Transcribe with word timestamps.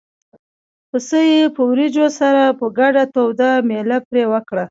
پسه 0.89 1.19
یې 1.31 1.41
په 1.55 1.61
وریجو 1.69 2.05
سره 2.19 2.43
په 2.59 2.65
ګډه 2.79 3.03
توده 3.15 3.49
مېله 3.69 3.97
پرې 4.07 4.23
وکړه. 4.31 4.59